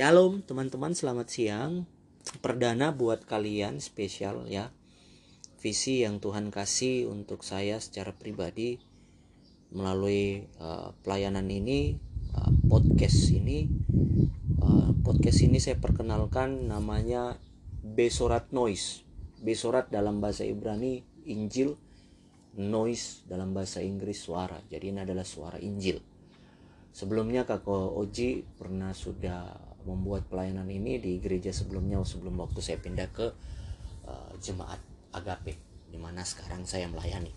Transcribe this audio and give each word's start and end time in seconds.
Shalom 0.00 0.40
teman-teman, 0.40 0.96
selamat 0.96 1.28
siang. 1.28 1.84
Perdana 2.40 2.88
buat 2.88 3.28
kalian 3.28 3.84
spesial 3.84 4.48
ya. 4.48 4.72
Visi 5.60 6.00
yang 6.00 6.24
Tuhan 6.24 6.48
kasih 6.48 7.04
untuk 7.04 7.44
saya 7.44 7.76
secara 7.84 8.16
pribadi 8.16 8.80
melalui 9.68 10.48
uh, 10.56 10.96
pelayanan 11.04 11.44
ini, 11.52 12.00
uh, 12.32 12.48
podcast 12.72 13.28
ini. 13.28 13.68
Uh, 14.64 14.96
podcast 15.04 15.44
ini 15.44 15.60
saya 15.60 15.76
perkenalkan 15.76 16.72
namanya 16.72 17.36
Besorat 17.84 18.56
Noise. 18.56 19.04
Besorat 19.44 19.92
dalam 19.92 20.24
bahasa 20.24 20.48
Ibrani 20.48 21.04
Injil, 21.28 21.76
noise 22.56 23.28
dalam 23.28 23.52
bahasa 23.52 23.84
Inggris 23.84 24.16
suara. 24.16 24.64
Jadi 24.64 24.96
ini 24.96 25.04
adalah 25.04 25.28
suara 25.28 25.60
Injil. 25.60 26.00
Sebelumnya 26.88 27.44
Kakak 27.44 28.00
Oji 28.00 28.48
pernah 28.56 28.96
sudah 28.96 29.69
membuat 29.90 30.30
pelayanan 30.30 30.66
ini 30.70 31.02
di 31.02 31.18
gereja 31.18 31.50
sebelumnya 31.50 31.98
sebelum 32.06 32.38
waktu 32.38 32.62
saya 32.62 32.78
pindah 32.78 33.08
ke 33.10 33.26
uh, 34.06 34.32
jemaat 34.38 34.78
Agape 35.10 35.58
di 35.90 35.98
mana 35.98 36.22
sekarang 36.22 36.62
saya 36.62 36.86
melayani. 36.86 37.34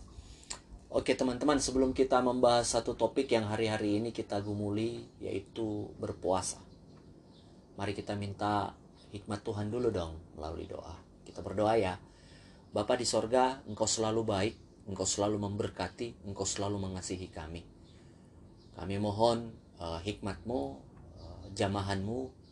Oke 0.93 1.17
teman-teman 1.17 1.57
sebelum 1.57 1.89
kita 1.97 2.21
membahas 2.21 2.77
satu 2.77 2.93
topik 2.93 3.25
yang 3.33 3.49
hari-hari 3.49 3.97
ini 3.97 4.13
kita 4.13 4.37
gumuli 4.45 5.09
yaitu 5.17 5.89
berpuasa. 5.97 6.61
Mari 7.73 7.97
kita 7.97 8.13
minta 8.13 8.77
hikmat 9.09 9.41
Tuhan 9.41 9.73
dulu 9.73 9.89
dong 9.89 10.21
melalui 10.37 10.69
doa. 10.69 10.93
Kita 11.25 11.41
berdoa 11.41 11.73
ya. 11.81 11.97
Bapa 12.69 12.93
di 12.93 13.09
sorga, 13.09 13.65
engkau 13.65 13.89
selalu 13.89 14.21
baik, 14.21 14.55
engkau 14.85 15.05
selalu 15.09 15.41
memberkati, 15.41 16.29
engkau 16.29 16.45
selalu 16.45 16.77
mengasihi 16.77 17.25
kami. 17.33 17.65
Kami 18.77 18.95
mohon 19.01 19.49
uh, 19.81 19.97
hikmatmu 19.97 20.93
jamahanmu 21.53 22.42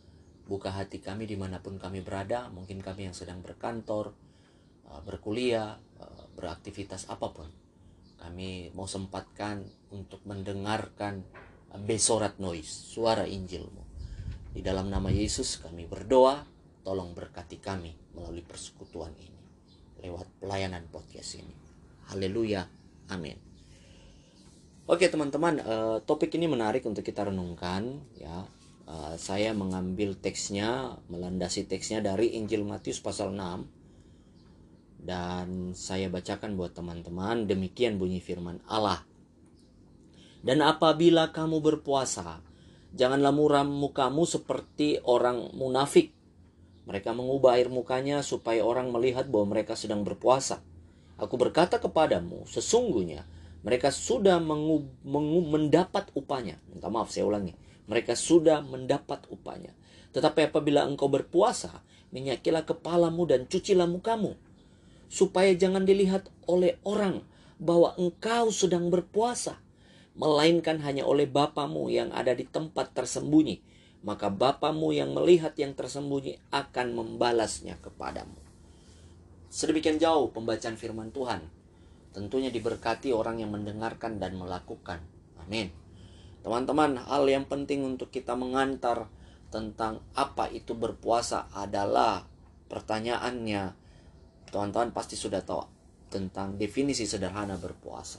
buka 0.46 0.74
hati 0.74 0.98
kami 0.98 1.24
di 1.24 1.38
mana 1.38 1.62
pun 1.62 1.78
kami 1.78 2.02
berada 2.02 2.50
mungkin 2.50 2.82
kami 2.82 3.06
yang 3.08 3.16
sedang 3.16 3.40
berkantor 3.40 4.10
uh, 4.90 5.00
berkuliah 5.06 5.78
uh, 6.02 6.24
beraktivitas 6.34 7.06
apa 7.08 7.30
pun. 7.30 7.48
Kami 8.22 8.70
mau 8.78 8.86
sempatkan 8.86 9.66
untuk 9.90 10.22
mendengarkan 10.22 11.26
besorat 11.82 12.38
noise 12.38 12.70
suara 12.70 13.26
Injilmu. 13.26 13.82
Di 14.54 14.62
dalam 14.62 14.86
nama 14.92 15.10
Yesus 15.10 15.58
kami 15.58 15.90
berdoa 15.90 16.46
tolong 16.86 17.18
berkati 17.18 17.58
kami 17.58 17.90
melalui 18.14 18.46
persekutuan 18.46 19.10
ini 19.18 19.42
lewat 20.06 20.26
pelayanan 20.38 20.86
podcast 20.86 21.42
ini. 21.42 21.54
Haleluya 22.14 22.62
amin. 23.10 23.34
Oke 24.86 25.06
teman-teman, 25.06 25.62
topik 26.04 26.34
ini 26.34 26.50
menarik 26.50 26.82
untuk 26.86 27.06
kita 27.06 27.30
renungkan 27.30 28.02
ya 28.18 28.46
uh, 28.86 29.14
saya 29.18 29.54
mengambil 29.54 30.14
teksnya 30.18 30.98
melandasi 31.06 31.66
teksnya 31.68 32.02
dari 32.02 32.34
Injil 32.38 32.64
Matius 32.66 32.98
pasal 33.02 33.34
6 33.34 35.02
dan 35.02 35.74
saya 35.74 36.06
bacakan 36.06 36.54
buat 36.54 36.78
teman-teman 36.78 37.50
demikian 37.50 37.98
bunyi 37.98 38.22
firman 38.22 38.62
Allah. 38.70 39.02
Dan 40.42 40.62
apabila 40.62 41.34
kamu 41.34 41.58
berpuasa 41.62 42.42
janganlah 42.94 43.34
muram 43.34 43.66
mukamu 43.70 44.26
seperti 44.26 45.02
orang 45.02 45.54
munafik. 45.54 46.14
Mereka 46.82 47.14
mengubah 47.14 47.58
air 47.58 47.70
mukanya 47.70 48.26
supaya 48.26 48.66
orang 48.66 48.90
melihat 48.90 49.30
bahwa 49.30 49.54
mereka 49.54 49.78
sedang 49.78 50.02
berpuasa. 50.02 50.62
Aku 51.14 51.38
berkata 51.38 51.78
kepadamu 51.78 52.42
sesungguhnya 52.50 53.22
mereka 53.62 53.94
sudah 53.94 54.42
mengu, 54.42 54.90
mengu, 55.06 55.46
mendapat 55.46 56.10
upahnya. 56.18 56.58
Minta 56.66 56.90
maaf 56.90 57.14
saya 57.14 57.30
ulangi 57.30 57.54
mereka 57.92 58.16
sudah 58.16 58.64
mendapat 58.64 59.28
upahnya. 59.28 59.76
Tetapi 60.16 60.48
apabila 60.48 60.88
engkau 60.88 61.12
berpuasa, 61.12 61.84
minyakilah 62.08 62.64
kepalamu 62.64 63.28
dan 63.28 63.44
cucilah 63.44 63.84
mukamu, 63.84 64.40
supaya 65.12 65.52
jangan 65.52 65.84
dilihat 65.84 66.32
oleh 66.48 66.80
orang 66.88 67.20
bahwa 67.60 67.92
engkau 68.00 68.48
sedang 68.48 68.88
berpuasa, 68.88 69.60
melainkan 70.16 70.80
hanya 70.80 71.04
oleh 71.04 71.28
Bapamu 71.28 71.92
yang 71.92 72.08
ada 72.16 72.32
di 72.32 72.48
tempat 72.48 72.96
tersembunyi. 72.96 73.60
Maka 74.02 74.32
Bapamu 74.32 74.90
yang 74.90 75.14
melihat 75.14 75.54
yang 75.60 75.76
tersembunyi 75.76 76.40
akan 76.50 76.86
membalasnya 76.96 77.78
kepadamu. 77.78 78.34
Sedemikian 79.52 80.00
jauh 80.00 80.32
pembacaan 80.32 80.80
firman 80.80 81.12
Tuhan. 81.12 81.44
Tentunya 82.12 82.48
diberkati 82.48 83.12
orang 83.14 83.40
yang 83.44 83.52
mendengarkan 83.52 84.16
dan 84.16 84.36
melakukan. 84.36 85.00
Amin. 85.38 85.81
Teman-teman, 86.42 86.98
hal 86.98 87.24
yang 87.30 87.46
penting 87.46 87.86
untuk 87.86 88.10
kita 88.10 88.34
mengantar 88.34 89.06
tentang 89.54 90.02
apa 90.18 90.50
itu 90.50 90.74
berpuasa 90.74 91.46
adalah 91.54 92.26
pertanyaannya. 92.66 93.78
Teman-teman 94.50 94.90
pasti 94.90 95.14
sudah 95.14 95.38
tahu 95.46 95.62
tentang 96.10 96.58
definisi 96.58 97.06
sederhana 97.06 97.54
berpuasa. 97.54 98.18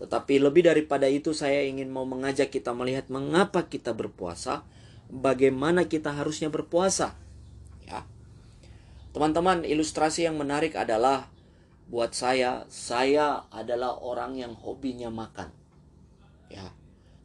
Tetapi 0.00 0.40
lebih 0.40 0.64
daripada 0.64 1.10
itu 1.12 1.36
saya 1.36 1.60
ingin 1.68 1.92
mau 1.92 2.08
mengajak 2.08 2.48
kita 2.48 2.72
melihat 2.72 3.12
mengapa 3.12 3.68
kita 3.68 3.92
berpuasa, 3.92 4.64
bagaimana 5.12 5.84
kita 5.84 6.16
harusnya 6.16 6.48
berpuasa. 6.48 7.12
Ya. 7.84 8.08
Teman-teman, 9.12 9.68
ilustrasi 9.68 10.24
yang 10.24 10.40
menarik 10.40 10.72
adalah 10.72 11.28
buat 11.92 12.16
saya, 12.16 12.64
saya 12.72 13.44
adalah 13.52 14.00
orang 14.00 14.40
yang 14.40 14.56
hobinya 14.56 15.12
makan. 15.12 15.52
Ya 16.48 16.77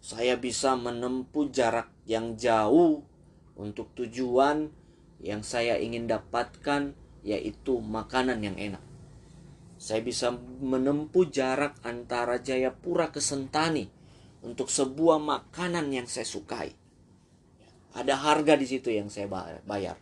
saya 0.03 0.36
bisa 0.36 0.75
menempuh 0.75 1.47
jarak 1.47 1.88
yang 2.03 2.36
jauh 2.36 3.08
untuk 3.56 3.96
tujuan 3.96 4.68
yang 5.24 5.47
saya 5.47 5.80
ingin 5.80 6.12
dapatkan 6.12 6.91
yaitu 7.24 7.80
makanan 7.80 8.44
yang 8.44 8.59
enak. 8.59 8.84
Saya 9.80 10.03
bisa 10.03 10.36
menempuh 10.59 11.31
jarak 11.31 11.80
antara 11.88 12.44
Jayapura 12.44 13.16
ke 13.16 13.24
Sentani 13.24 13.88
untuk 14.44 14.68
sebuah 14.68 15.24
makanan 15.24 15.88
yang 15.96 16.03
saya 16.03 16.28
sukai. 16.28 16.75
Ada 17.96 18.19
harga 18.19 18.59
di 18.59 18.68
situ 18.68 18.92
yang 18.92 19.08
saya 19.08 19.31
bayar. 19.63 19.96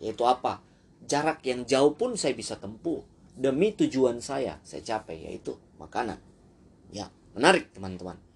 Yaitu 0.00 0.24
apa? 0.24 0.64
Jarak 1.04 1.44
yang 1.44 1.68
jauh 1.68 1.92
pun 1.92 2.16
saya 2.16 2.32
bisa 2.32 2.56
tempuh 2.56 3.04
demi 3.36 3.76
tujuan 3.76 4.24
saya 4.24 4.64
saya 4.64 4.80
capai 4.80 5.28
yaitu 5.28 5.60
makanan. 5.76 6.16
Ya, 6.88 7.12
menarik 7.36 7.68
teman-teman 7.76 8.31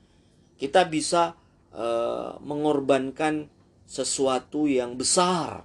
kita 0.56 0.88
bisa 0.88 1.36
uh, 1.72 2.40
mengorbankan 2.40 3.48
sesuatu 3.86 4.66
yang 4.66 4.98
besar 4.98 5.64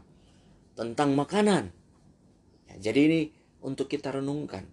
tentang 0.77 1.17
makanan. 1.17 1.73
Ya, 2.69 2.91
jadi 2.91 2.99
ini 3.07 3.21
untuk 3.63 3.89
kita 3.89 4.13
renungkan. 4.13 4.67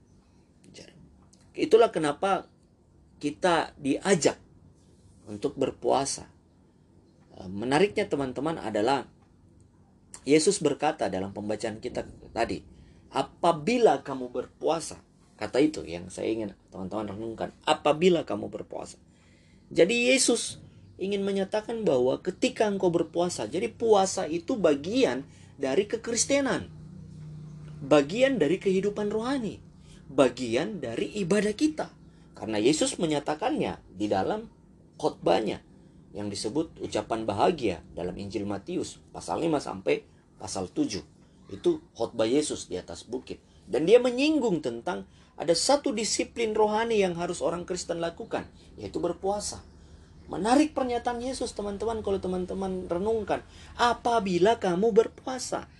Itulah 1.58 1.90
kenapa 1.90 2.46
kita 3.18 3.74
diajak 3.74 4.38
untuk 5.26 5.58
berpuasa. 5.58 6.30
Eh, 7.34 7.50
menariknya 7.50 8.06
teman-teman 8.06 8.62
adalah 8.62 9.10
Yesus 10.22 10.62
berkata 10.62 11.10
dalam 11.10 11.34
pembacaan 11.34 11.82
kita 11.82 12.06
tadi, 12.30 12.62
apabila 13.10 14.06
kamu 14.06 14.30
berpuasa, 14.30 15.02
kata 15.34 15.58
itu 15.58 15.82
yang 15.82 16.06
saya 16.14 16.30
ingin 16.30 16.54
teman-teman 16.70 17.10
renungkan, 17.10 17.50
apabila 17.66 18.22
kamu 18.22 18.46
berpuasa. 18.46 19.02
Jadi 19.68 20.08
Yesus 20.08 20.56
ingin 20.96 21.22
menyatakan 21.22 21.84
bahwa 21.84 22.18
ketika 22.24 22.64
engkau 22.66 22.88
berpuasa, 22.88 23.44
jadi 23.44 23.68
puasa 23.68 24.24
itu 24.24 24.56
bagian 24.56 25.28
dari 25.60 25.84
kekristenan. 25.84 26.72
Bagian 27.78 28.40
dari 28.40 28.58
kehidupan 28.58 29.12
rohani. 29.12 29.60
Bagian 30.08 30.80
dari 30.80 31.12
ibadah 31.20 31.52
kita. 31.52 31.92
Karena 32.32 32.56
Yesus 32.56 32.96
menyatakannya 32.96 33.78
di 33.92 34.06
dalam 34.08 34.48
khotbahnya 34.98 35.62
yang 36.16 36.32
disebut 36.32 36.80
ucapan 36.80 37.28
bahagia 37.28 37.84
dalam 37.92 38.16
Injil 38.16 38.48
Matius 38.48 38.98
pasal 39.12 39.44
5 39.44 39.60
sampai 39.60 40.02
pasal 40.40 40.72
7. 40.72 41.04
Itu 41.52 41.84
khotbah 41.92 42.26
Yesus 42.26 42.66
di 42.66 42.80
atas 42.80 43.04
bukit. 43.04 43.38
Dan 43.68 43.84
dia 43.84 44.00
menyinggung 44.00 44.64
tentang 44.64 45.04
ada 45.38 45.54
satu 45.54 45.94
disiplin 45.94 46.50
rohani 46.50 46.98
yang 46.98 47.14
harus 47.14 47.38
orang 47.38 47.62
Kristen 47.62 48.02
lakukan, 48.02 48.42
yaitu 48.74 48.98
berpuasa. 48.98 49.62
Menarik 50.26 50.76
pernyataan 50.76 51.22
Yesus, 51.22 51.54
teman-teman, 51.54 52.02
kalau 52.02 52.18
teman-teman 52.18 52.90
renungkan. 52.90 53.40
Apabila 53.78 54.58
kamu 54.58 54.92
berpuasa. 54.92 55.70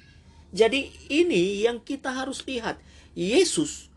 Jadi 0.55 0.89
ini 1.13 1.61
yang 1.67 1.83
kita 1.83 2.15
harus 2.15 2.47
lihat. 2.49 2.81
Yesus 3.13 3.93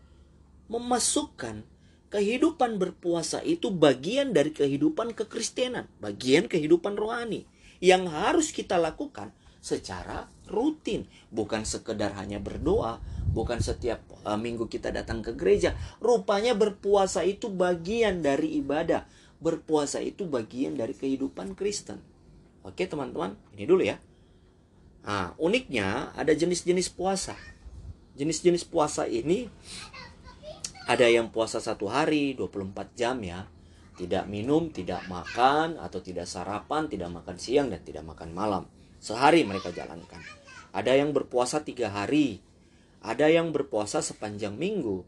memasukkan 0.68 1.64
kehidupan 2.12 2.76
berpuasa 2.76 3.40
itu 3.40 3.72
bagian 3.72 4.36
dari 4.36 4.52
kehidupan 4.52 5.16
kekristenan. 5.16 5.88
Bagian 6.02 6.50
kehidupan 6.50 7.00
rohani. 7.00 7.48
Yang 7.80 8.02
harus 8.12 8.48
kita 8.52 8.76
lakukan 8.76 9.32
secara 9.62 10.26
rutin. 10.50 11.06
Bukan 11.30 11.62
sekedar 11.62 12.12
hanya 12.18 12.42
berdoa, 12.42 12.98
bukan 13.30 13.62
setiap 13.62 14.02
uh, 14.26 14.36
minggu 14.36 14.66
kita 14.66 14.90
datang 14.90 15.22
ke 15.22 15.32
gereja. 15.38 15.78
Rupanya 16.02 16.58
berpuasa 16.58 17.22
itu 17.22 17.48
bagian 17.48 18.20
dari 18.20 18.58
ibadah. 18.58 19.06
Berpuasa 19.38 20.02
itu 20.02 20.26
bagian 20.26 20.74
dari 20.74 20.92
kehidupan 20.92 21.54
Kristen. 21.54 22.02
Oke 22.66 22.90
teman-teman, 22.90 23.38
ini 23.54 23.64
dulu 23.64 23.82
ya. 23.86 23.98
Nah, 25.02 25.34
uniknya 25.38 26.14
ada 26.14 26.30
jenis-jenis 26.30 26.94
puasa. 26.94 27.34
Jenis-jenis 28.14 28.62
puasa 28.68 29.10
ini 29.10 29.50
ada 30.86 31.06
yang 31.10 31.34
puasa 31.34 31.58
satu 31.58 31.90
hari 31.90 32.38
24 32.38 32.94
jam 32.94 33.18
ya. 33.22 33.50
Tidak 33.98 34.24
minum, 34.30 34.72
tidak 34.72 35.04
makan, 35.10 35.76
atau 35.76 36.00
tidak 36.00 36.24
sarapan, 36.24 36.88
tidak 36.88 37.12
makan 37.12 37.36
siang, 37.36 37.68
dan 37.68 37.82
tidak 37.84 38.06
makan 38.06 38.30
malam. 38.32 38.64
Sehari 39.02 39.42
mereka 39.42 39.74
jalankan. 39.74 40.22
Ada 40.70 40.94
yang 40.94 41.10
berpuasa 41.10 41.66
tiga 41.66 41.90
hari. 41.90 42.38
Ada 43.02 43.26
yang 43.34 43.50
berpuasa 43.50 43.98
sepanjang 43.98 44.54
minggu. 44.54 45.02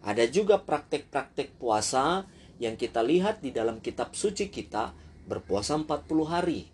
Ada 0.00 0.24
juga 0.32 0.64
praktek-praktek 0.64 1.60
puasa 1.60 2.24
yang 2.56 2.80
kita 2.80 3.04
lihat 3.04 3.44
di 3.44 3.52
dalam 3.52 3.84
kitab 3.84 4.16
suci 4.16 4.48
kita 4.48 4.96
berpuasa 5.28 5.76
40 5.76 6.24
hari. 6.24 6.72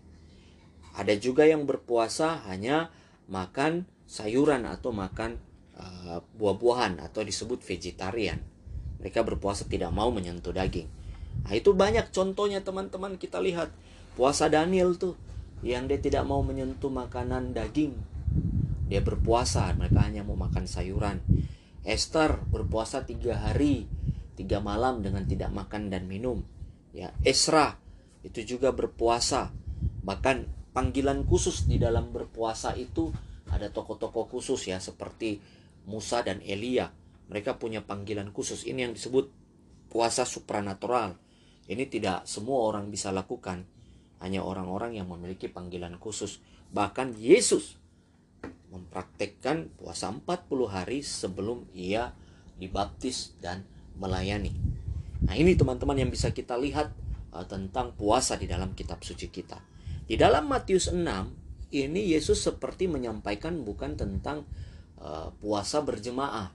Ada 0.94 1.19
juga 1.19 1.43
yang 1.43 1.67
berpuasa 1.67 2.46
hanya 2.46 2.94
makan 3.26 3.87
sayuran 4.06 4.67
atau 4.67 4.94
makan 4.94 5.38
uh, 5.75 6.22
buah-buahan 6.38 7.02
atau 7.02 7.26
disebut 7.26 7.62
vegetarian. 7.67 8.38
Mereka 9.02 9.26
berpuasa 9.26 9.67
tidak 9.67 9.90
mau 9.90 10.11
menyentuh 10.14 10.55
daging. 10.55 10.87
Nah, 11.46 11.55
itu 11.55 11.75
banyak 11.75 12.14
contohnya 12.14 12.62
teman-teman 12.62 13.19
kita 13.19 13.43
lihat. 13.43 13.75
Puasa 14.19 14.50
Daniel 14.50 14.99
tuh 14.99 15.14
yang 15.61 15.89
dia 15.89 16.01
tidak 16.01 16.25
mau 16.25 16.41
menyentuh 16.41 16.89
makanan 16.89 17.53
daging. 17.53 17.97
Dia 18.91 19.05
berpuasa, 19.05 19.71
mereka 19.77 20.03
hanya 20.03 20.27
mau 20.27 20.35
makan 20.35 20.67
sayuran. 20.67 21.23
Esther 21.87 22.43
berpuasa 22.49 23.07
tiga 23.07 23.39
hari, 23.39 23.89
tiga 24.37 24.61
malam 24.61 25.01
dengan 25.05 25.25
tidak 25.25 25.53
makan 25.53 25.89
dan 25.93 26.11
minum. 26.11 26.45
Ya, 26.91 27.15
Esra 27.23 27.79
itu 28.27 28.57
juga 28.57 28.75
berpuasa. 28.75 29.53
Bahkan 30.03 30.71
panggilan 30.75 31.25
khusus 31.25 31.69
di 31.69 31.79
dalam 31.79 32.11
berpuasa 32.11 32.75
itu 32.75 33.13
ada 33.51 33.71
tokoh-tokoh 33.71 34.31
khusus 34.31 34.71
ya 34.71 34.79
seperti 34.79 35.41
Musa 35.87 36.23
dan 36.23 36.43
Elia. 36.45 36.91
Mereka 37.31 37.63
punya 37.63 37.85
panggilan 37.87 38.35
khusus. 38.35 38.67
Ini 38.67 38.91
yang 38.91 38.95
disebut 38.95 39.31
puasa 39.91 40.27
supranatural. 40.27 41.15
Ini 41.71 41.87
tidak 41.87 42.27
semua 42.27 42.67
orang 42.67 42.91
bisa 42.91 43.15
lakukan. 43.15 43.63
Hanya 44.20 44.44
orang-orang 44.44 45.00
yang 45.00 45.08
memiliki 45.08 45.49
panggilan 45.49 45.96
khusus. 45.96 46.44
Bahkan 46.70 47.17
Yesus 47.17 47.81
mempraktekkan 48.70 49.75
puasa 49.75 50.12
40 50.12 50.46
hari 50.70 51.02
sebelum 51.02 51.67
ia 51.75 52.14
dibaptis 52.61 53.34
dan 53.43 53.67
melayani. 53.99 54.55
Nah, 55.26 55.34
ini 55.37 55.58
teman-teman 55.58 55.99
yang 55.99 56.11
bisa 56.12 56.31
kita 56.31 56.56
lihat 56.56 56.94
uh, 57.34 57.44
tentang 57.44 57.93
puasa 57.99 58.38
di 58.38 58.46
dalam 58.46 58.72
kitab 58.72 59.02
suci 59.02 59.28
kita. 59.28 59.58
Di 60.06 60.14
dalam 60.17 60.46
Matius 60.46 60.90
6, 60.90 61.00
ini 61.75 62.14
Yesus 62.14 62.43
seperti 62.43 62.90
menyampaikan 62.90 63.62
bukan 63.62 63.94
tentang 63.99 64.46
uh, 64.99 65.34
puasa 65.38 65.82
berjemaah. 65.82 66.50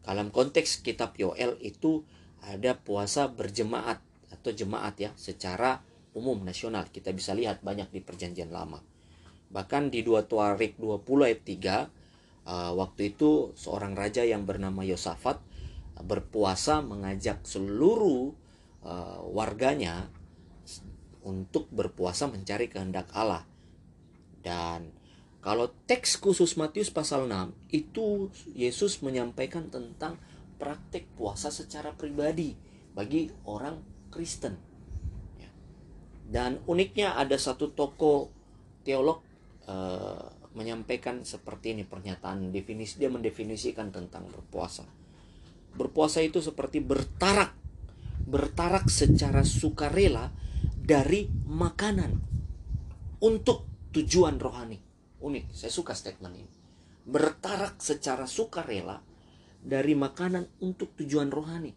Dalam 0.00 0.32
konteks 0.32 0.82
kitab 0.82 1.14
Yoel 1.20 1.58
itu 1.60 2.02
ada 2.40 2.78
puasa 2.78 3.28
berjemaat 3.28 4.00
atau 4.32 4.50
jemaat 4.54 4.96
ya 4.96 5.10
secara 5.18 5.84
umum 6.20 6.44
nasional. 6.44 6.84
Kita 6.92 7.08
bisa 7.16 7.32
lihat 7.32 7.64
banyak 7.64 7.88
di 7.88 8.04
perjanjian 8.04 8.52
lama. 8.52 8.84
Bahkan 9.50 9.88
di 9.88 10.04
2 10.04 10.28
Tuarik 10.28 10.76
20 10.76 11.26
ayat 11.26 11.40
3 11.42 12.44
uh, 12.44 12.72
waktu 12.76 13.16
itu 13.16 13.56
seorang 13.56 13.96
raja 13.96 14.22
yang 14.22 14.44
bernama 14.44 14.84
Yosafat 14.84 15.40
uh, 15.96 16.04
berpuasa 16.04 16.84
mengajak 16.84 17.42
seluruh 17.48 18.36
uh, 18.84 19.24
warganya 19.32 20.12
untuk 21.24 21.66
berpuasa 21.72 22.28
mencari 22.28 22.68
kehendak 22.68 23.08
Allah. 23.16 23.48
Dan 24.40 24.92
kalau 25.40 25.72
teks 25.88 26.20
khusus 26.20 26.60
Matius 26.60 26.92
pasal 26.92 27.24
6 27.24 27.72
itu 27.72 28.28
Yesus 28.52 29.00
menyampaikan 29.00 29.72
tentang 29.72 30.20
praktek 30.60 31.08
puasa 31.16 31.48
secara 31.48 31.96
pribadi 31.96 32.52
bagi 32.92 33.32
orang 33.48 33.80
Kristen. 34.12 34.69
Dan 36.30 36.62
uniknya 36.70 37.18
ada 37.18 37.34
satu 37.34 37.74
tokoh 37.74 38.30
teolog 38.86 39.18
uh, 39.66 40.30
menyampaikan 40.54 41.26
seperti 41.26 41.74
ini 41.74 41.82
pernyataan 41.82 42.54
definisi 42.54 43.02
dia 43.02 43.10
mendefinisikan 43.10 43.90
tentang 43.90 44.30
berpuasa. 44.30 44.86
Berpuasa 45.74 46.22
itu 46.22 46.38
seperti 46.38 46.78
bertarak, 46.78 47.50
bertarak 48.30 48.86
secara 48.86 49.42
sukarela 49.42 50.30
dari 50.78 51.26
makanan 51.50 52.14
untuk 53.22 53.66
tujuan 53.90 54.38
rohani. 54.38 54.78
Unik, 55.18 55.50
saya 55.50 55.70
suka 55.74 55.98
statement 55.98 56.34
ini. 56.38 56.52
Bertarak 57.10 57.82
secara 57.82 58.30
sukarela 58.30 59.02
dari 59.58 59.98
makanan 59.98 60.62
untuk 60.62 60.94
tujuan 60.94 61.30
rohani. 61.30 61.74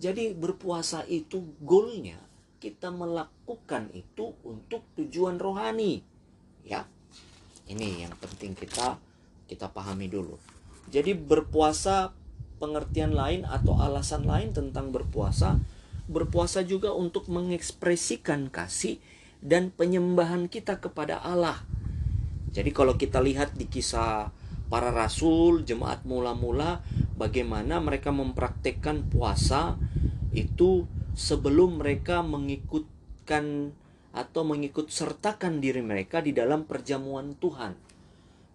Jadi 0.00 0.32
berpuasa 0.32 1.04
itu 1.04 1.56
goalnya 1.60 2.29
kita 2.60 2.92
melakukan 2.92 3.88
itu 3.96 4.36
untuk 4.44 4.84
tujuan 5.00 5.40
rohani. 5.40 6.04
Ya, 6.62 6.84
ini 7.66 8.04
yang 8.04 8.12
penting 8.20 8.52
kita 8.52 9.00
kita 9.48 9.72
pahami 9.72 10.06
dulu. 10.06 10.36
Jadi 10.92 11.16
berpuasa 11.16 12.12
pengertian 12.60 13.16
lain 13.16 13.48
atau 13.48 13.80
alasan 13.80 14.28
lain 14.28 14.52
tentang 14.52 14.92
berpuasa 14.92 15.56
berpuasa 16.10 16.66
juga 16.66 16.90
untuk 16.90 17.30
mengekspresikan 17.30 18.50
kasih 18.50 18.98
dan 19.40 19.70
penyembahan 19.70 20.50
kita 20.50 20.82
kepada 20.82 21.22
Allah. 21.22 21.62
Jadi 22.50 22.74
kalau 22.74 22.98
kita 22.98 23.22
lihat 23.22 23.54
di 23.54 23.70
kisah 23.70 24.34
para 24.66 24.90
rasul, 24.90 25.62
jemaat 25.62 26.02
mula-mula, 26.02 26.82
bagaimana 27.14 27.78
mereka 27.78 28.10
mempraktekkan 28.10 29.06
puasa 29.06 29.78
itu 30.34 30.90
sebelum 31.14 31.82
mereka 31.82 32.22
mengikutkan 32.22 33.74
atau 34.10 34.42
mengikut 34.42 34.90
sertakan 34.90 35.62
diri 35.62 35.82
mereka 35.82 36.18
di 36.18 36.34
dalam 36.34 36.66
perjamuan 36.66 37.38
Tuhan. 37.38 37.78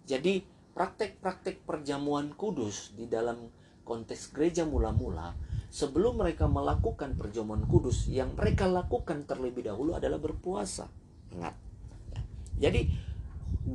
Jadi 0.04 0.44
praktek-praktek 0.76 1.64
perjamuan 1.64 2.36
kudus 2.36 2.92
di 2.92 3.08
dalam 3.08 3.48
konteks 3.88 4.36
gereja 4.36 4.68
mula-mula 4.68 5.32
sebelum 5.72 6.20
mereka 6.20 6.48
melakukan 6.48 7.16
perjamuan 7.20 7.64
kudus, 7.68 8.08
yang 8.08 8.32
mereka 8.32 8.64
lakukan 8.64 9.28
terlebih 9.28 9.66
dahulu 9.66 9.92
adalah 9.92 10.16
berpuasa. 10.16 10.88
Ingat. 11.36 11.54
Jadi 12.56 12.88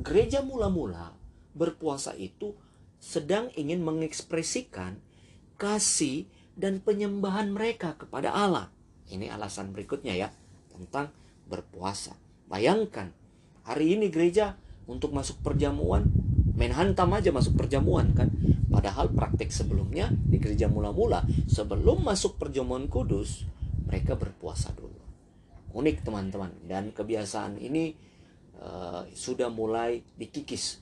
gereja 0.02 0.42
mula-mula 0.42 1.14
berpuasa 1.54 2.16
itu 2.18 2.56
sedang 2.98 3.50
ingin 3.54 3.82
mengekspresikan 3.82 4.98
kasih 5.58 6.26
dan 6.58 6.80
penyembahan 6.80 7.52
mereka 7.52 7.96
kepada 7.96 8.32
Allah. 8.32 8.68
Ini 9.08 9.32
alasan 9.32 9.72
berikutnya 9.72 10.16
ya 10.16 10.28
tentang 10.72 11.12
berpuasa. 11.48 12.16
Bayangkan 12.48 13.12
hari 13.64 13.96
ini 13.96 14.08
gereja 14.08 14.56
untuk 14.88 15.12
masuk 15.12 15.40
perjamuan 15.40 16.08
main 16.52 16.74
hantam 16.76 17.16
aja 17.16 17.32
masuk 17.32 17.56
perjamuan 17.56 18.12
kan 18.12 18.28
Padahal 18.72 19.12
praktik 19.12 19.52
sebelumnya 19.52 20.08
di 20.08 20.40
gereja 20.40 20.64
mula-mula 20.64 21.28
sebelum 21.44 22.08
masuk 22.08 22.40
perjamuan 22.40 22.88
kudus 22.88 23.44
mereka 23.84 24.16
berpuasa 24.16 24.72
dulu. 24.72 24.96
Unik 25.76 26.00
teman-teman 26.00 26.56
dan 26.64 26.88
kebiasaan 26.88 27.60
ini 27.60 27.92
uh, 28.56 29.04
sudah 29.12 29.52
mulai 29.52 30.00
dikikis 30.16 30.80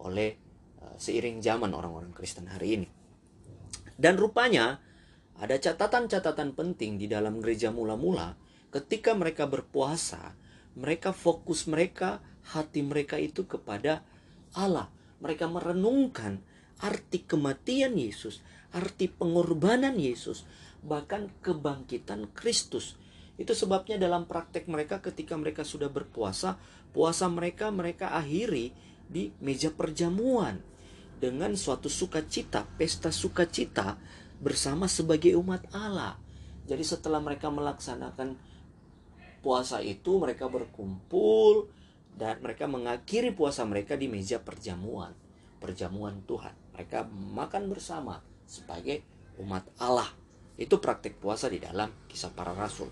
oleh 0.00 0.40
uh, 0.80 0.96
seiring 0.96 1.44
zaman 1.44 1.76
orang-orang 1.76 2.16
Kristen 2.16 2.48
hari 2.48 2.80
ini. 2.80 2.88
Dan 3.92 4.16
rupanya 4.16 4.80
ada 5.38 5.54
catatan-catatan 5.54 6.54
penting 6.58 6.98
di 6.98 7.06
dalam 7.06 7.38
gereja 7.38 7.70
mula-mula 7.70 8.34
ketika 8.74 9.14
mereka 9.14 9.46
berpuasa, 9.46 10.34
mereka 10.74 11.14
fokus 11.14 11.70
mereka, 11.70 12.20
hati 12.54 12.84
mereka 12.84 13.16
itu 13.16 13.46
kepada 13.46 14.04
Allah. 14.54 14.90
Mereka 15.18 15.50
merenungkan 15.50 16.38
arti 16.78 17.26
kematian 17.26 17.98
Yesus, 17.98 18.42
arti 18.70 19.10
pengorbanan 19.10 19.98
Yesus, 19.98 20.46
bahkan 20.82 21.30
kebangkitan 21.42 22.30
Kristus. 22.34 22.94
Itu 23.38 23.54
sebabnya 23.54 23.98
dalam 23.98 24.26
praktek 24.26 24.66
mereka 24.66 25.02
ketika 25.02 25.34
mereka 25.34 25.62
sudah 25.62 25.90
berpuasa, 25.90 26.58
puasa 26.90 27.26
mereka 27.30 27.70
mereka 27.70 28.14
akhiri 28.14 28.74
di 29.06 29.30
meja 29.42 29.70
perjamuan 29.74 30.62
dengan 31.18 31.58
suatu 31.58 31.90
sukacita, 31.90 32.62
pesta 32.78 33.10
sukacita 33.10 33.98
bersama 34.38 34.86
sebagai 34.86 35.34
umat 35.38 35.66
Allah. 35.74 36.18
Jadi 36.68 36.84
setelah 36.84 37.18
mereka 37.18 37.50
melaksanakan 37.50 38.38
puasa 39.40 39.80
itu 39.80 40.18
mereka 40.18 40.50
berkumpul 40.50 41.70
dan 42.18 42.42
mereka 42.42 42.66
mengakhiri 42.66 43.30
puasa 43.30 43.62
mereka 43.62 43.94
di 43.94 44.10
meja 44.10 44.42
perjamuan, 44.42 45.14
perjamuan 45.62 46.22
Tuhan. 46.26 46.54
Mereka 46.74 47.06
makan 47.10 47.70
bersama 47.70 48.22
sebagai 48.46 49.02
umat 49.38 49.66
Allah. 49.78 50.10
Itu 50.58 50.82
praktik 50.82 51.22
puasa 51.22 51.46
di 51.46 51.62
dalam 51.62 51.94
kisah 52.10 52.34
para 52.34 52.50
rasul. 52.50 52.90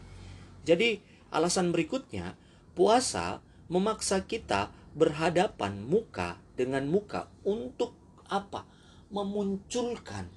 Jadi 0.63 1.03
alasan 1.35 1.75
berikutnya, 1.75 2.39
puasa 2.79 3.43
memaksa 3.67 4.23
kita 4.23 4.71
berhadapan 4.95 5.83
muka 5.83 6.39
dengan 6.55 6.87
muka 6.87 7.27
untuk 7.43 7.99
apa? 8.31 8.63
Memunculkan 9.11 10.31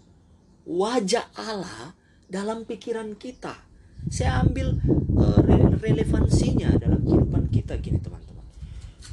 wajah 0.70 1.26
Allah 1.34 1.98
dalam 2.30 2.70
pikiran 2.70 3.18
kita. 3.18 3.58
Saya 4.14 4.46
ambil 4.46 4.78
uh, 5.18 5.42
relevansinya 5.82 6.78
dalam 6.78 7.02
kehidupan 7.02 7.50
kita 7.50 7.82
gini 7.82 7.98
teman-teman. 7.98 8.46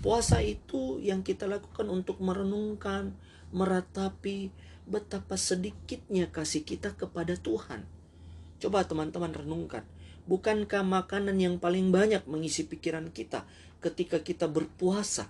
Puasa 0.04 0.44
itu 0.44 1.00
yang 1.00 1.24
kita 1.24 1.48
lakukan 1.48 1.88
untuk 1.88 2.20
merenungkan, 2.20 3.16
meratapi 3.56 4.52
betapa 4.86 5.34
sedikitnya 5.34 6.28
kasih 6.28 6.62
kita 6.62 6.94
kepada 6.94 7.34
Tuhan. 7.34 7.88
Coba 8.60 8.84
teman-teman 8.86 9.32
renungkan. 9.32 9.82
Bukankah 10.28 10.84
makanan 10.84 11.38
yang 11.38 11.56
paling 11.56 11.90
banyak 11.90 12.22
mengisi 12.28 12.68
pikiran 12.68 13.10
kita 13.10 13.48
ketika 13.80 14.22
kita 14.22 14.46
berpuasa? 14.46 15.26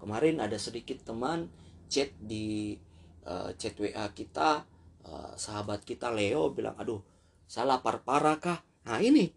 Kemarin 0.00 0.42
ada 0.42 0.58
sedikit 0.58 1.02
teman 1.06 1.50
chat 1.86 2.10
di 2.18 2.78
uh, 3.26 3.50
chat 3.58 3.74
WA 3.78 4.06
kita, 4.14 4.66
uh, 5.08 5.32
sahabat 5.36 5.84
kita 5.84 6.10
Leo 6.12 6.52
bilang, 6.52 6.76
aduh, 6.80 7.00
saya 7.44 7.76
lapar 7.76 8.02
parah 8.02 8.40
kah? 8.40 8.64
Nah 8.88 9.00
ini, 9.00 9.32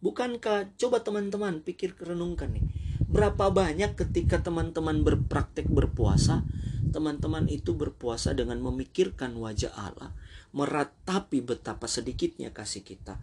bukankah 0.00 0.76
coba 0.76 1.04
teman-teman 1.04 1.60
pikir 1.64 1.96
renungkan 1.96 2.52
nih, 2.52 2.64
berapa 3.08 3.52
banyak 3.52 3.96
ketika 3.96 4.40
teman-teman 4.40 5.04
berpraktek 5.04 5.68
berpuasa, 5.68 6.44
teman-teman 6.92 7.48
itu 7.48 7.72
berpuasa 7.76 8.36
dengan 8.36 8.60
memikirkan 8.60 9.36
wajah 9.36 9.72
Allah, 9.76 10.12
meratapi 10.52 11.40
betapa 11.40 11.88
sedikitnya 11.88 12.52
kasih 12.52 12.84
kita, 12.84 13.16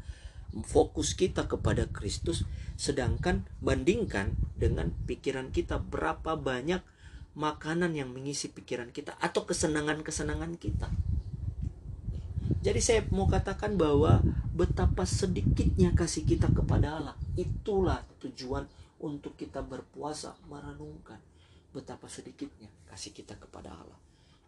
fokus 0.65 1.13
kita 1.13 1.45
kepada 1.45 1.85
Kristus 1.89 2.45
sedangkan 2.73 3.45
bandingkan 3.61 4.33
dengan 4.57 4.89
pikiran 5.05 5.53
kita 5.53 5.77
berapa 5.77 6.33
banyak 6.33 6.81
makanan 7.37 7.93
yang 7.93 8.09
mengisi 8.09 8.49
pikiran 8.49 8.89
kita 8.89 9.13
atau 9.21 9.45
kesenangan-kesenangan 9.45 10.57
kita 10.57 10.89
jadi 12.59 12.79
saya 12.83 13.01
mau 13.15 13.25
katakan 13.25 13.79
bahwa 13.79 14.19
betapa 14.51 15.07
sedikitnya 15.07 15.95
kasih 15.95 16.27
kita 16.27 16.51
kepada 16.51 16.99
Allah 16.99 17.15
itulah 17.39 18.03
tujuan 18.19 18.67
untuk 18.99 19.39
kita 19.39 19.63
berpuasa 19.63 20.35
merenungkan 20.51 21.23
betapa 21.71 22.11
sedikitnya 22.11 22.67
kasih 22.91 23.15
kita 23.15 23.39
kepada 23.39 23.71
Allah. 23.71 23.99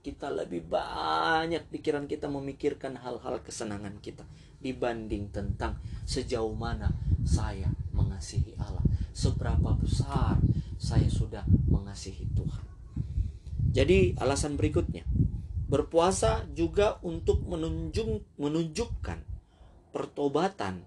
Kita 0.02 0.34
lebih 0.34 0.66
banyak 0.66 1.70
pikiran 1.70 2.10
kita 2.10 2.26
memikirkan 2.26 2.98
hal-hal 3.00 3.38
kesenangan 3.46 4.02
kita 4.02 4.26
dibanding 4.58 5.30
tentang 5.30 5.78
sejauh 6.10 6.58
mana 6.58 6.90
saya 7.22 7.70
mengasihi 7.94 8.58
Allah, 8.58 8.82
seberapa 9.14 9.78
besar 9.78 10.42
saya 10.82 11.06
sudah 11.06 11.46
mengasihi 11.70 12.26
Tuhan. 12.34 12.66
Jadi 13.72 14.18
alasan 14.18 14.58
berikutnya, 14.58 15.06
berpuasa 15.72 16.44
juga 16.52 17.00
untuk 17.00 17.48
menunjuk, 17.48 18.36
menunjukkan 18.36 19.24
pertobatan 19.96 20.84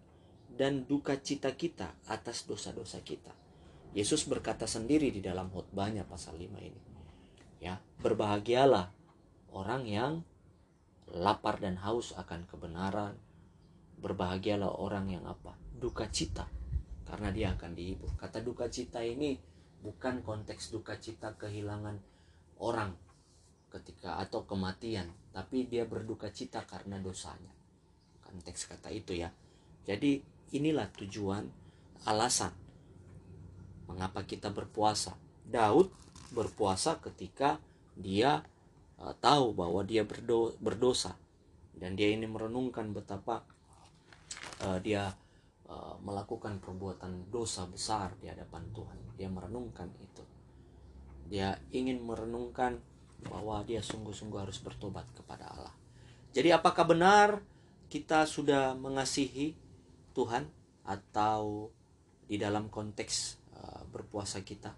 dan 0.52 0.84
duka 0.84 1.16
cita 1.16 1.56
kita 1.56 1.96
atas 2.04 2.44
dosa-dosa 2.44 3.00
kita. 3.00 3.32
Yesus 3.96 4.28
berkata 4.28 4.68
sendiri 4.68 5.08
di 5.08 5.24
dalam 5.24 5.48
khotbahnya 5.48 6.04
pasal 6.04 6.36
5 6.36 6.60
ini. 6.60 6.82
Ya, 7.64 7.80
berbahagialah 8.04 8.92
orang 9.56 9.88
yang 9.88 10.12
lapar 11.08 11.64
dan 11.64 11.80
haus 11.80 12.12
akan 12.12 12.44
kebenaran. 12.44 13.16
Berbahagialah 14.04 14.68
orang 14.68 15.08
yang 15.08 15.24
apa? 15.24 15.56
Duka 15.80 16.12
cita 16.12 16.44
karena 17.08 17.32
dia 17.32 17.56
akan 17.56 17.72
dihibur. 17.72 18.12
Kata 18.20 18.44
duka 18.44 18.68
cita 18.68 19.00
ini 19.00 19.40
bukan 19.80 20.20
konteks 20.20 20.76
duka 20.76 21.00
cita 21.00 21.32
kehilangan 21.40 21.96
orang 22.60 22.92
ketika 23.74 24.22
atau 24.22 24.46
kematian, 24.46 25.10
tapi 25.34 25.66
dia 25.66 25.82
berduka 25.82 26.30
cita 26.30 26.62
karena 26.62 27.02
dosanya. 27.02 27.50
Konteks 28.22 28.70
kata 28.70 28.94
itu 28.94 29.18
ya. 29.18 29.34
Jadi 29.82 30.22
inilah 30.54 30.86
tujuan 30.94 31.50
alasan 32.06 32.54
mengapa 33.90 34.22
kita 34.22 34.54
berpuasa. 34.54 35.18
Daud 35.44 35.90
berpuasa 36.32 37.02
ketika 37.02 37.58
dia 37.98 38.46
uh, 38.98 39.14
tahu 39.18 39.52
bahwa 39.52 39.82
dia 39.84 40.06
berdo 40.06 40.56
berdosa 40.62 41.14
dan 41.74 41.98
dia 41.98 42.10
ini 42.10 42.24
merenungkan 42.24 42.94
betapa 42.94 43.44
uh, 44.64 44.78
dia 44.80 45.12
uh, 45.68 45.94
melakukan 46.00 46.58
perbuatan 46.62 47.28
dosa 47.28 47.66
besar 47.68 48.14
di 48.22 48.30
hadapan 48.30 48.64
Tuhan. 48.72 48.98
Dia 49.18 49.28
merenungkan 49.28 49.90
itu. 50.00 50.24
Dia 51.28 51.56
ingin 51.70 52.02
merenungkan 52.02 52.78
bahwa 53.26 53.60
dia 53.64 53.80
sungguh-sungguh 53.80 54.40
harus 54.40 54.60
bertobat 54.60 55.08
kepada 55.16 55.50
Allah. 55.50 55.74
Jadi 56.34 56.50
apakah 56.50 56.84
benar 56.84 57.40
kita 57.88 58.26
sudah 58.26 58.74
mengasihi 58.74 59.54
Tuhan 60.12 60.46
atau 60.84 61.70
di 62.24 62.40
dalam 62.40 62.68
konteks 62.68 63.38
uh, 63.54 63.82
berpuasa 63.88 64.42
kita? 64.42 64.74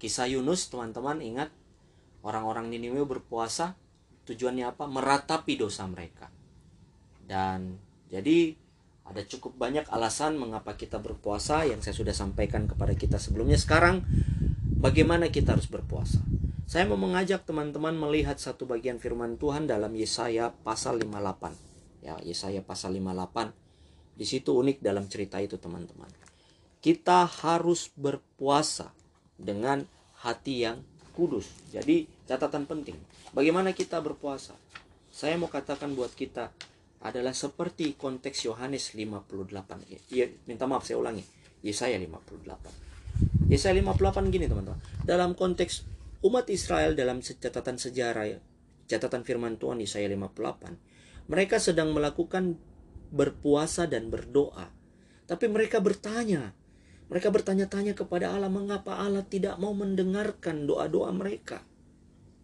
Kisah 0.00 0.32
Yunus 0.32 0.72
teman-teman 0.72 1.20
ingat 1.20 1.52
Orang-orang 2.20 2.68
Niniwe 2.68 3.08
berpuasa 3.08 3.72
tujuannya 4.28 4.68
apa? 4.68 4.84
Meratapi 4.84 5.56
dosa 5.56 5.88
mereka. 5.88 6.28
Dan 7.24 7.80
jadi 8.12 8.52
ada 9.08 9.24
cukup 9.24 9.56
banyak 9.56 9.88
alasan 9.88 10.36
mengapa 10.36 10.76
kita 10.76 11.00
berpuasa 11.00 11.64
yang 11.64 11.80
saya 11.80 11.96
sudah 11.96 12.12
sampaikan 12.12 12.68
kepada 12.68 12.92
kita 12.92 13.16
sebelumnya. 13.16 13.56
Sekarang 13.56 14.04
bagaimana 14.80 15.28
kita 15.28 15.54
harus 15.54 15.68
berpuasa? 15.68 16.18
Saya 16.64 16.88
mau 16.88 16.96
mengajak 16.96 17.44
teman-teman 17.44 17.92
melihat 17.92 18.40
satu 18.40 18.64
bagian 18.64 18.96
firman 18.96 19.36
Tuhan 19.36 19.68
dalam 19.68 19.92
Yesaya 19.92 20.54
pasal 20.64 21.02
58. 21.02 21.52
Ya, 22.00 22.16
Yesaya 22.24 22.64
pasal 22.64 22.96
58. 22.96 23.52
Di 24.16 24.24
situ 24.24 24.56
unik 24.56 24.80
dalam 24.80 25.04
cerita 25.10 25.36
itu, 25.42 25.60
teman-teman. 25.60 26.08
Kita 26.80 27.28
harus 27.28 27.92
berpuasa 27.92 28.94
dengan 29.36 29.84
hati 30.24 30.64
yang 30.64 30.80
kudus. 31.12 31.50
Jadi 31.68 32.08
catatan 32.24 32.64
penting. 32.64 32.96
Bagaimana 33.36 33.76
kita 33.76 34.00
berpuasa? 34.00 34.56
Saya 35.10 35.36
mau 35.36 35.50
katakan 35.50 35.92
buat 35.92 36.14
kita 36.14 36.54
adalah 37.02 37.34
seperti 37.34 37.98
konteks 37.98 38.46
Yohanes 38.46 38.94
58. 38.94 40.14
Iya, 40.14 40.30
minta 40.46 40.64
maaf 40.70 40.86
saya 40.86 41.02
ulangi. 41.02 41.26
Yesaya 41.60 41.98
58. 41.98 42.89
Yesaya 43.50 43.74
58 43.74 44.30
gini 44.30 44.46
teman-teman. 44.46 44.78
Dalam 45.02 45.34
konteks 45.34 45.84
umat 46.22 46.46
Israel 46.52 46.94
dalam 46.94 47.18
catatan 47.24 47.76
sejarah 47.80 48.38
catatan 48.90 49.22
firman 49.22 49.54
Tuhan 49.54 49.78
Yesaya 49.78 50.10
58, 50.10 51.30
mereka 51.30 51.62
sedang 51.62 51.94
melakukan 51.94 52.58
berpuasa 53.14 53.86
dan 53.86 54.10
berdoa. 54.10 54.66
Tapi 55.30 55.46
mereka 55.46 55.78
bertanya, 55.78 56.50
mereka 57.06 57.30
bertanya-tanya 57.30 57.94
kepada 57.94 58.34
Allah 58.34 58.50
mengapa 58.50 58.98
Allah 58.98 59.22
tidak 59.22 59.58
mau 59.62 59.70
mendengarkan 59.70 60.66
doa-doa 60.66 61.14
mereka. 61.14 61.62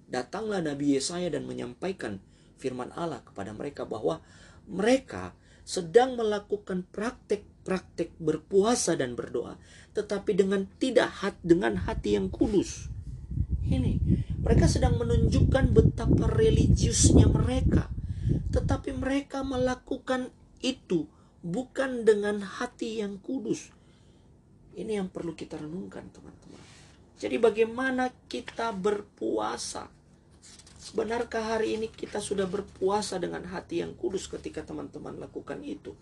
Datanglah 0.07 0.63
Nabi 0.63 0.95
Yesaya 0.95 1.27
dan 1.35 1.51
menyampaikan 1.51 2.23
firman 2.63 2.95
Allah 2.95 3.27
kepada 3.27 3.51
mereka 3.51 3.83
bahwa 3.83 4.23
mereka 4.71 5.35
sedang 5.67 6.15
melakukan 6.15 6.87
praktek-praktek 7.67 8.23
berpuasa 8.23 8.95
dan 8.95 9.19
berdoa, 9.19 9.59
tetapi 9.99 10.39
dengan 10.39 10.71
tidak 10.79 11.11
hat 11.27 11.35
dengan 11.43 11.75
hati 11.83 12.15
yang 12.15 12.31
kudus. 12.31 12.87
Ini 13.67 13.99
mereka 14.39 14.71
sedang 14.71 14.95
menunjukkan 15.03 15.75
betapa 15.75 16.31
religiusnya 16.31 17.27
mereka, 17.27 17.91
tetapi 18.55 18.95
mereka 18.95 19.43
melakukan 19.43 20.31
itu 20.63 21.11
bukan 21.43 22.07
dengan 22.07 22.39
hati 22.39 23.03
yang 23.03 23.19
kudus, 23.19 23.75
ini 24.79 25.03
yang 25.03 25.11
perlu 25.11 25.35
kita 25.35 25.59
renungkan 25.59 26.07
teman-teman. 26.15 26.63
Jadi 27.19 27.37
bagaimana 27.43 28.15
kita 28.31 28.71
berpuasa? 28.71 29.91
Benarkah 30.95 31.59
hari 31.59 31.75
ini 31.75 31.91
kita 31.91 32.23
sudah 32.23 32.47
berpuasa 32.47 33.19
dengan 33.19 33.43
hati 33.51 33.83
yang 33.83 33.99
kudus 33.99 34.31
ketika 34.31 34.63
teman-teman 34.63 35.19
lakukan 35.19 35.59
itu? 35.67 35.99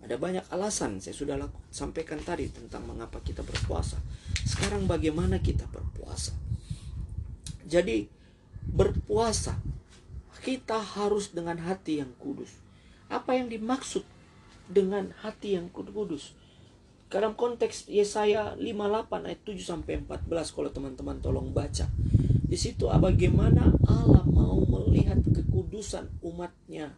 Ada 0.00 0.16
banyak 0.16 0.44
alasan 0.48 0.96
saya 0.98 1.12
sudah 1.12 1.36
laku, 1.36 1.60
sampaikan 1.68 2.16
tadi 2.24 2.48
tentang 2.48 2.88
mengapa 2.88 3.20
kita 3.20 3.44
berpuasa. 3.44 4.00
Sekarang 4.48 4.88
bagaimana 4.88 5.44
kita 5.44 5.68
berpuasa? 5.68 6.32
Jadi 7.68 8.08
berpuasa 8.64 9.60
kita 10.40 10.80
harus 10.80 11.36
dengan 11.36 11.60
hati 11.60 12.00
yang 12.00 12.16
kudus. 12.16 12.48
Apa 13.12 13.36
yang 13.36 13.52
dimaksud 13.52 14.02
dengan 14.66 15.12
hati 15.20 15.60
yang 15.60 15.68
kudus? 15.68 16.32
Dalam 17.10 17.34
konteks 17.34 17.90
Yesaya 17.90 18.54
58 18.54 19.26
ayat 19.26 19.40
7 19.42 19.58
sampai 19.60 19.98
14 20.00 20.54
kalau 20.54 20.70
teman-teman 20.70 21.18
tolong 21.18 21.50
baca. 21.50 21.90
Di 22.50 22.58
situ 22.58 22.86
bagaimana 22.86 23.74
Allah 23.86 24.22
mau 24.30 24.62
melihat 24.62 25.18
kekudusan 25.22 26.06
umatnya. 26.22 26.94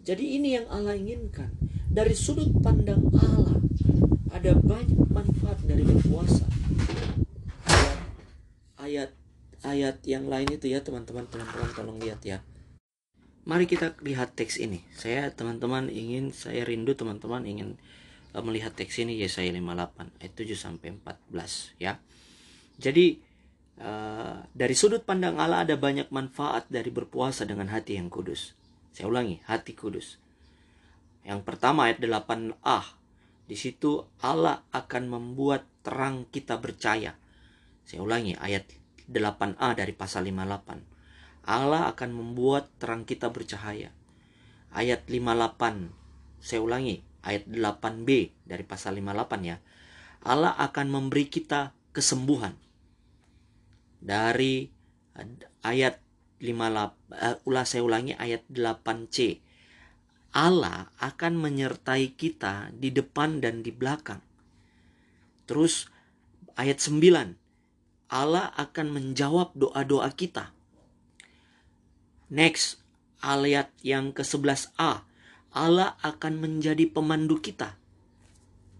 Jadi 0.00 0.40
ini 0.40 0.56
yang 0.56 0.66
Allah 0.72 0.96
inginkan. 0.96 1.52
Dari 1.90 2.14
sudut 2.16 2.48
pandang 2.64 3.10
Allah 3.12 3.60
ada 4.32 4.56
banyak 4.56 5.10
manfaat 5.12 5.60
dari 5.66 5.84
berpuasa. 5.84 6.46
ayat 8.80 9.12
ayat 9.60 10.00
yang 10.08 10.26
lain 10.26 10.56
itu 10.56 10.66
ya 10.72 10.80
teman-teman 10.80 11.28
pelan-pelan 11.28 11.70
tolong 11.76 11.98
lihat 12.00 12.24
ya. 12.24 12.40
Mari 13.44 13.68
kita 13.68 13.92
lihat 14.00 14.32
teks 14.34 14.56
ini. 14.56 14.80
Saya 14.96 15.28
teman-teman 15.30 15.92
ingin 15.92 16.32
saya 16.32 16.64
rindu 16.64 16.96
teman-teman 16.96 17.44
ingin 17.44 17.76
uh, 18.32 18.42
melihat 18.42 18.72
teks 18.72 18.98
ini 19.04 19.20
Yesaya 19.20 19.52
58 19.52 20.24
ayat 20.24 20.32
7 20.32 20.56
sampai 20.56 20.88
14 20.96 21.76
ya. 21.76 22.00
Jadi 22.80 23.20
uh, 23.84 24.42
dari 24.56 24.74
sudut 24.74 25.04
pandang 25.04 25.36
Allah 25.36 25.68
ada 25.68 25.76
banyak 25.76 26.08
manfaat 26.08 26.64
dari 26.72 26.88
berpuasa 26.88 27.44
dengan 27.44 27.68
hati 27.68 28.00
yang 28.00 28.08
kudus. 28.08 28.56
Saya 28.90 29.06
ulangi, 29.06 29.38
hati 29.46 29.72
kudus. 29.78 30.18
Yang 31.22 31.46
pertama 31.46 31.86
ayat 31.86 32.02
8a. 32.02 32.98
Di 33.50 33.56
situ 33.58 34.06
Allah 34.22 34.62
akan 34.70 35.10
membuat 35.10 35.66
terang 35.82 36.26
kita 36.30 36.62
percaya. 36.62 37.18
Saya 37.82 38.06
ulangi 38.06 38.38
ayat 38.38 38.70
8a 39.10 39.74
dari 39.74 39.90
pasal 39.90 40.26
58. 40.30 41.46
Allah 41.50 41.90
akan 41.90 42.10
membuat 42.14 42.70
terang 42.78 43.02
kita 43.02 43.32
bercahaya. 43.34 43.90
Ayat 44.70 45.06
58. 45.10 45.90
Saya 46.38 46.60
ulangi 46.62 47.02
ayat 47.26 47.48
8b 47.50 48.08
dari 48.46 48.64
pasal 48.64 48.96
58 48.96 49.50
ya. 49.50 49.58
Allah 50.24 50.54
akan 50.56 50.86
memberi 50.88 51.26
kita 51.26 51.72
kesembuhan. 51.90 52.54
Dari 54.00 54.68
ayat 55.64 56.00
58 56.40 57.12
uh, 57.14 57.36
ulah 57.44 57.64
saya 57.68 57.84
ulangi 57.84 58.16
ayat 58.16 58.48
8c. 58.48 59.44
Allah 60.30 60.88
akan 61.02 61.36
menyertai 61.36 62.16
kita 62.16 62.72
di 62.74 62.88
depan 62.90 63.44
dan 63.44 63.60
di 63.60 63.70
belakang. 63.70 64.24
Terus 65.44 65.90
ayat 66.56 66.80
9 66.80 67.40
Allah 68.10 68.50
akan 68.58 68.90
menjawab 68.90 69.54
doa-doa 69.54 70.10
kita. 70.10 70.50
Next, 72.26 72.82
ayat 73.22 73.70
yang 73.86 74.10
ke-11a. 74.10 75.06
Allah 75.50 75.98
akan 76.02 76.42
menjadi 76.42 76.90
pemandu 76.90 77.38
kita. 77.38 77.78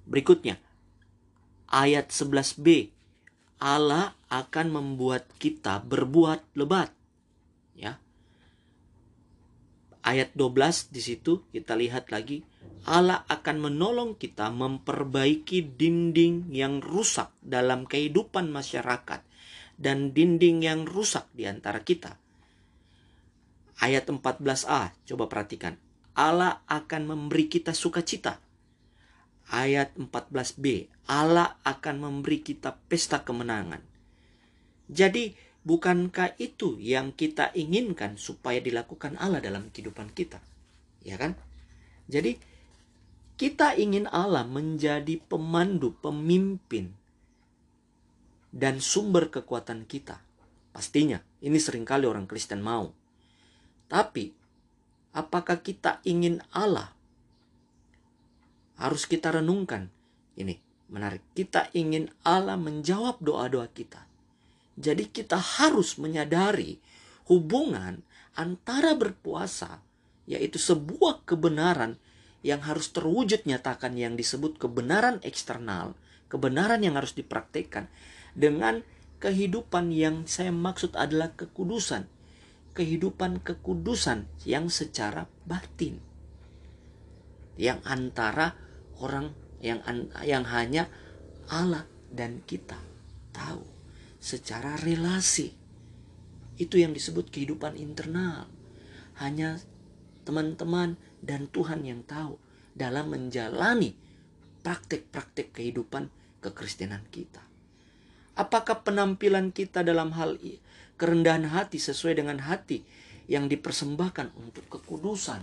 Berikutnya, 0.07 0.59
ayat 1.71 2.11
11b. 2.11 2.91
Allah 3.63 4.19
akan 4.31 4.67
membuat 4.75 5.31
kita 5.39 5.79
berbuat 5.87 6.43
lebat. 6.59 6.91
Ya. 7.79 8.03
Ayat 10.01 10.33
12 10.33 10.93
di 10.93 11.01
situ 11.05 11.45
kita 11.53 11.77
lihat 11.77 12.09
lagi 12.09 12.41
Allah 12.89 13.29
akan 13.29 13.69
menolong 13.69 14.17
kita 14.17 14.49
memperbaiki 14.49 15.77
dinding 15.77 16.49
yang 16.49 16.81
rusak 16.81 17.29
dalam 17.45 17.85
kehidupan 17.85 18.49
masyarakat 18.49 19.21
dan 19.77 20.17
dinding 20.17 20.65
yang 20.65 20.89
rusak 20.89 21.29
di 21.37 21.45
antara 21.45 21.85
kita. 21.85 22.17
Ayat 23.81 24.09
14a, 24.09 24.93
coba 25.09 25.25
perhatikan. 25.29 25.77
Allah 26.17 26.61
akan 26.69 27.03
memberi 27.17 27.49
kita 27.49 27.73
sukacita. 27.73 28.41
Ayat 29.49 29.97
14b, 29.97 30.89
Allah 31.09 31.57
akan 31.65 31.97
memberi 31.97 32.45
kita 32.45 32.77
pesta 32.89 33.25
kemenangan. 33.25 33.81
Jadi, 34.89 35.33
bukankah 35.65 36.37
itu 36.41 36.81
yang 36.81 37.13
kita 37.13 37.53
inginkan 37.53 38.17
supaya 38.17 38.59
dilakukan 38.61 39.21
Allah 39.21 39.45
dalam 39.45 39.69
kehidupan 39.69 40.13
kita? 40.13 40.41
Ya 41.05 41.17
kan? 41.21 41.37
Jadi, 42.11 42.37
kita 43.41 43.73
ingin 43.79 44.05
Allah 44.11 44.45
menjadi 44.45 45.17
pemandu, 45.17 45.97
pemimpin, 46.05 46.93
dan 48.53 48.83
sumber 48.83 49.33
kekuatan 49.33 49.87
kita. 49.87 50.21
Pastinya, 50.75 51.23
ini 51.41 51.57
sering 51.57 51.87
kali 51.87 52.05
orang 52.05 52.29
Kristen 52.29 52.61
mau. 52.61 52.93
Tapi, 53.89 54.35
apakah 55.17 55.65
kita 55.65 56.05
ingin 56.05 56.43
Allah? 56.53 56.93
Harus 58.77 59.07
kita 59.09 59.33
renungkan. 59.33 59.89
Ini 60.37 60.57
menarik. 60.91 61.23
Kita 61.33 61.71
ingin 61.73 62.11
Allah 62.27 62.59
menjawab 62.59 63.23
doa-doa 63.23 63.71
kita. 63.71 64.10
Jadi 64.79 65.11
kita 65.11 65.37
harus 65.37 65.99
menyadari 65.99 66.79
hubungan 67.27 68.03
antara 68.35 68.95
berpuasa, 68.95 69.83
yaitu 70.27 70.59
sebuah 70.59 71.27
kebenaran 71.27 71.99
yang 72.41 72.65
harus 72.65 72.91
terwujud 72.91 73.45
nyatakan 73.45 73.95
yang 73.99 74.17
disebut 74.17 74.57
kebenaran 74.57 75.21
eksternal, 75.21 75.93
kebenaran 76.33 76.81
yang 76.81 76.97
harus 76.97 77.13
dipraktekkan 77.13 77.91
dengan 78.33 78.81
kehidupan 79.21 79.93
yang 79.93 80.25
saya 80.25 80.51
maksud 80.51 80.97
adalah 80.97 81.37
kekudusan, 81.37 82.09
kehidupan 82.73 83.45
kekudusan 83.45 84.25
yang 84.49 84.73
secara 84.73 85.29
batin. 85.45 86.01
Yang 87.61 87.85
antara 87.85 88.57
orang 89.05 89.37
yang 89.61 89.85
yang 90.25 90.49
hanya 90.49 90.89
Allah 91.53 91.85
dan 92.09 92.41
kita 92.49 92.81
tahu 93.37 93.70
secara 94.21 94.77
relasi. 94.79 95.57
Itu 96.61 96.77
yang 96.77 96.93
disebut 96.93 97.33
kehidupan 97.33 97.81
internal. 97.81 98.47
Hanya 99.19 99.59
teman-teman 100.29 101.01
dan 101.25 101.49
Tuhan 101.49 101.83
yang 101.89 102.05
tahu 102.05 102.37
dalam 102.77 103.11
menjalani 103.11 103.97
praktek-praktek 104.61 105.57
kehidupan 105.57 106.13
kekristenan 106.45 107.03
kita. 107.09 107.41
Apakah 108.37 108.85
penampilan 108.85 109.51
kita 109.51 109.81
dalam 109.81 110.13
hal 110.17 110.37
kerendahan 111.01 111.49
hati 111.49 111.81
sesuai 111.81 112.21
dengan 112.21 112.45
hati 112.45 112.85
yang 113.25 113.49
dipersembahkan 113.49 114.37
untuk 114.37 114.69
kekudusan 114.69 115.41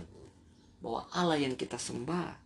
bahwa 0.78 1.10
Allah 1.10 1.42
yang 1.42 1.58
kita 1.58 1.74
sembah. 1.80 2.38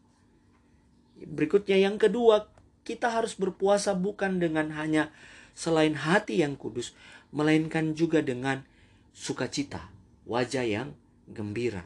Berikutnya 1.29 1.77
yang 1.77 2.01
kedua, 2.01 2.49
kita 2.89 3.13
harus 3.13 3.37
berpuasa 3.37 3.93
bukan 3.93 4.41
dengan 4.41 4.73
hanya 4.73 5.13
selain 5.53 5.97
hati 5.97 6.41
yang 6.41 6.57
kudus, 6.57 6.97
melainkan 7.33 7.97
juga 7.97 8.21
dengan 8.21 8.65
sukacita, 9.13 9.89
wajah 10.29 10.65
yang 10.65 10.89
gembira. 11.29 11.85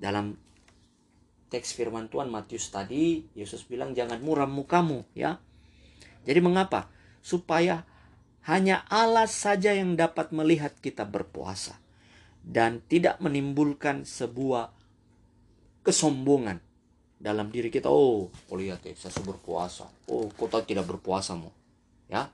Dalam 0.00 0.38
teks 1.50 1.74
firman 1.74 2.06
Tuhan 2.06 2.30
Matius 2.30 2.70
tadi 2.70 3.26
Yesus 3.34 3.66
bilang 3.66 3.92
jangan 3.92 4.22
muram 4.22 4.48
mukamu 4.48 5.02
ya. 5.18 5.42
Jadi 6.24 6.38
mengapa? 6.38 6.88
Supaya 7.20 7.84
hanya 8.48 8.86
Allah 8.88 9.28
saja 9.28 9.74
yang 9.76 9.98
dapat 9.98 10.32
melihat 10.32 10.72
kita 10.80 11.04
berpuasa 11.04 11.76
dan 12.40 12.80
tidak 12.88 13.20
menimbulkan 13.20 14.08
sebuah 14.08 14.72
kesombongan 15.84 16.60
dalam 17.20 17.52
diri 17.52 17.68
kita. 17.68 17.92
Oh, 17.92 18.32
oh 18.32 18.56
lihat 18.56 18.80
ya, 18.88 18.96
saya 18.96 19.20
berpuasa. 19.20 19.84
Oh, 20.08 20.32
kota 20.32 20.64
tidak 20.64 20.88
berpuasa 20.88 21.36
mau. 21.36 21.52
Ya. 22.08 22.32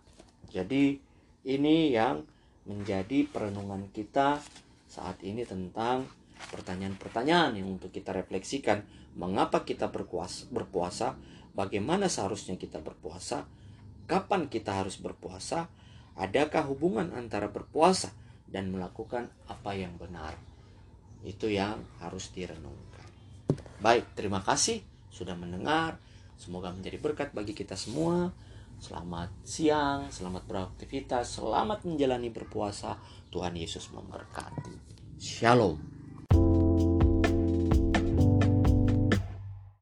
Jadi 0.51 0.99
ini 1.47 1.95
yang 1.95 2.27
menjadi 2.67 3.27
perenungan 3.31 3.87
kita 3.95 4.43
saat 4.91 5.23
ini 5.23 5.47
tentang 5.47 6.07
pertanyaan-pertanyaan 6.51 7.59
yang 7.59 7.79
untuk 7.79 7.95
kita 7.95 8.13
refleksikan. 8.13 8.83
Mengapa 9.17 9.65
kita 9.65 9.89
berpuasa, 9.89 10.45
berpuasa? 10.53 11.17
Bagaimana 11.57 12.11
seharusnya 12.13 12.61
kita 12.61 12.85
berpuasa? 12.85 13.49
Kapan 14.05 14.53
kita 14.53 14.77
harus 14.77 15.01
berpuasa? 15.01 15.73
Adakah 16.17 16.69
hubungan 16.69 17.13
antara 17.17 17.49
berpuasa 17.49 18.13
dan 18.49 18.69
melakukan 18.69 19.33
apa 19.49 19.73
yang 19.73 19.97
benar? 19.97 20.37
Itu 21.25 21.49
yang 21.49 21.81
harus 22.01 22.29
direnungkan. 22.37 23.09
Baik 23.81 24.05
terima 24.13 24.45
kasih 24.45 24.85
sudah 25.09 25.33
mendengar. 25.33 25.97
Semoga 26.37 26.69
menjadi 26.69 27.01
berkat 27.01 27.33
bagi 27.33 27.57
kita 27.57 27.73
semua 27.73 28.37
Selamat 28.77 29.33
siang, 29.41 30.13
selamat 30.13 30.45
beraktivitas, 30.45 31.41
selamat 31.41 31.89
menjalani 31.89 32.29
berpuasa. 32.29 33.01
Tuhan 33.33 33.57
Yesus 33.57 33.89
memberkati. 33.91 34.77
Shalom. 35.17 35.96